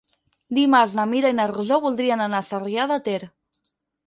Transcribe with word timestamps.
Dimarts 0.57 0.95
na 0.99 1.05
Mira 1.11 1.31
i 1.33 1.35
na 1.41 1.45
Rosó 1.51 1.79
voldrien 1.85 2.25
anar 2.27 2.41
a 2.41 2.47
Sarrià 2.49 2.89
de 2.95 2.99
Ter. 3.11 3.21